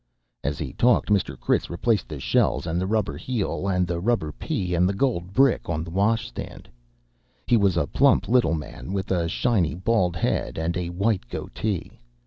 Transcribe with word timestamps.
As 0.43 0.57
he 0.57 0.73
talked, 0.73 1.09
Mr. 1.09 1.39
Critz 1.39 1.69
replaced 1.69 2.09
the 2.09 2.19
shells 2.19 2.65
and 2.65 2.81
the 2.81 2.87
rubber 2.87 3.17
heel 3.17 3.67
and 3.67 3.85
the 3.85 3.99
rubber 3.99 4.31
pea 4.31 4.73
and 4.73 4.89
the 4.89 4.95
gold 4.95 5.31
brick 5.31 5.69
on 5.69 5.83
the 5.83 5.91
washstand. 5.91 6.67
He 7.45 7.55
was 7.55 7.77
a 7.77 7.85
plump 7.85 8.27
little 8.27 8.55
man 8.55 8.93
with 8.93 9.11
a 9.11 9.29
shiny 9.29 9.75
bald 9.75 10.15
head 10.15 10.57
and 10.57 10.75
a 10.75 10.89
white 10.89 11.29
goatee. 11.29 11.99